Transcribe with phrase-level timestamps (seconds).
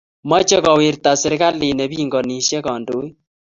[0.29, 3.11] Mache kowirta serkali ne pinganishet kandoik